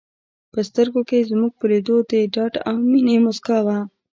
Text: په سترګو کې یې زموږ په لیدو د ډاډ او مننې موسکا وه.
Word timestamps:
په 0.51 0.59
سترګو 0.69 1.01
کې 1.07 1.17
یې 1.19 1.27
زموږ 1.31 1.51
په 1.59 1.65
لیدو 1.71 1.95
د 2.09 2.11
ډاډ 2.33 2.53
او 2.67 2.75
مننې 2.91 3.15
موسکا 3.25 3.57
وه. 3.65 3.77